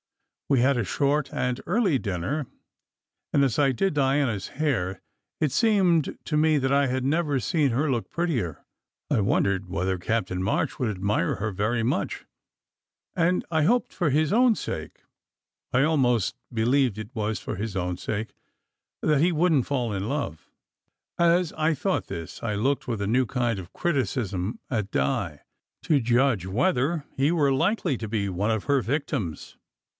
We 0.49 0.59
had 0.61 0.77
a 0.77 0.83
short 0.83 1.29
and 1.31 1.61
early 1.65 1.97
dinner, 1.97 2.47
and 3.31 3.43
as 3.43 3.57
I 3.59 3.71
did 3.71 3.93
Diana 3.93 4.33
s 4.33 4.47
hair, 4.59 4.99
it 5.39 5.51
seemed 5.51 6.17
to 6.25 6.35
me 6.35 6.57
that 6.57 6.73
I 6.73 6.87
had 6.87 7.05
never 7.05 7.39
seen 7.39 7.69
SECRET 7.69 7.69
HISTORY 7.69 7.69
33 7.75 7.83
her 7.83 7.91
look 7.91 8.09
prettier. 8.09 8.65
I 9.11 9.21
wondered 9.21 9.69
whether 9.69 9.97
Captain 9.99 10.43
March 10.43 10.77
would 10.77 10.89
admire 10.89 11.35
her 11.35 11.51
very 11.51 11.83
much, 11.83 12.25
and 13.15 13.45
I 13.51 13.63
hoped 13.63 13.93
for 13.93 14.09
his 14.09 14.33
own 14.33 14.55
sake 14.55 15.03
I 15.71 15.83
almost 15.83 16.35
believed 16.51 16.97
it 16.97 17.11
was 17.15 17.39
for 17.39 17.55
his 17.55 17.77
own 17.79 17.95
sake! 17.95 18.33
that 19.01 19.21
he 19.21 19.31
wouldn 19.31 19.59
t 19.61 19.65
fall 19.67 19.93
in 19.93 20.09
love. 20.09 20.49
As 21.17 21.53
I 21.53 21.75
thought 21.75 22.07
this, 22.07 22.41
I 22.43 22.55
looked 22.55 22.87
with 22.89 23.01
a 23.01 23.07
new 23.07 23.27
kind 23.27 23.57
of 23.59 23.71
criticism 23.71 24.59
at 24.69 24.89
Di, 24.91 25.41
to 25.83 25.99
judge 26.01 26.45
whether 26.47 27.05
he 27.15 27.31
were 27.31 27.53
likely 27.53 27.97
to 27.99 28.07
be 28.09 28.27
one 28.27 28.51
of 28.51 28.65
her 28.65 28.81
victims. 28.81 29.55